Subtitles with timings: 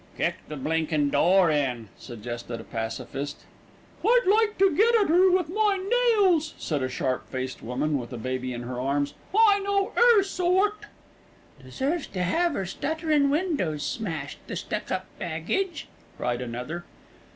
[0.17, 3.41] "Kick the blinkin' door in," suggested a pacifist.
[4.03, 8.11] "I'd like to get at 'er with my nails," said a sharp faced woman with
[8.11, 9.13] a baby in her arms.
[9.37, 10.87] "I know 'er sort."
[11.63, 15.87] "Deserves to 'ave 'er stutterin' windows smashed, the stuck up baggage!"
[16.17, 16.83] cried another.